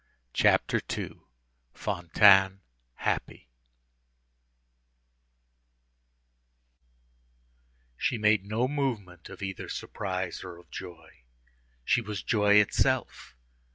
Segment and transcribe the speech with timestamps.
[0.33, 2.61] CHAPTER II—FANTINE
[2.95, 3.47] HAPPY
[7.95, 11.21] She made no movement of either surprise or of joy;
[11.85, 13.35] she was joy itself.